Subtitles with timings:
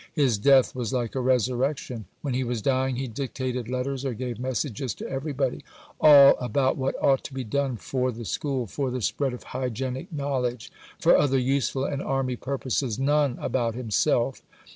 [0.15, 2.05] His death was like a resurrection.
[2.23, 5.63] When he was dying, he dictated letters or gave messages to everybody:
[5.99, 10.11] all about what ought to be done for the School, for the spread of hygienic
[10.11, 14.41] knowledge, for other useful and Army purposes: none about himself....